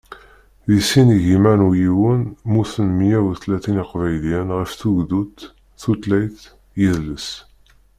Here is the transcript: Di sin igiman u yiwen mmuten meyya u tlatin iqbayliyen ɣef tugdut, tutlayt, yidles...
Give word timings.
Di 0.67 0.77
sin 0.87 1.07
igiman 1.17 1.59
u 1.67 1.69
yiwen 1.81 2.21
mmuten 2.47 2.89
meyya 2.97 3.19
u 3.29 3.31
tlatin 3.41 3.81
iqbayliyen 3.83 4.49
ɣef 4.57 4.71
tugdut, 4.79 5.37
tutlayt, 5.81 6.37
yidles... 6.79 7.27